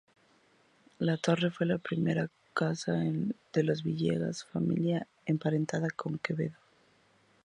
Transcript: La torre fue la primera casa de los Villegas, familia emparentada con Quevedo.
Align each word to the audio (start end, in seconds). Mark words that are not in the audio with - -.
La 0.97 1.15
torre 1.17 1.51
fue 1.51 1.67
la 1.67 1.77
primera 1.77 2.27
casa 2.55 2.93
de 2.93 3.63
los 3.63 3.83
Villegas, 3.83 4.45
familia 4.45 5.05
emparentada 5.27 5.89
con 5.95 6.17
Quevedo. 6.17 6.57